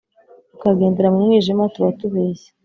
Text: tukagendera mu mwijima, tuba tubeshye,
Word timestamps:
tukagendera 0.51 1.07
mu 1.13 1.19
mwijima, 1.25 1.63
tuba 1.73 1.89
tubeshye, 1.99 2.49